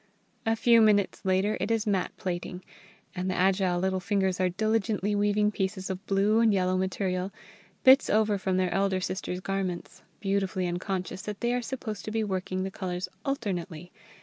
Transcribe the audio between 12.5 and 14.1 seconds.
the colours alternately.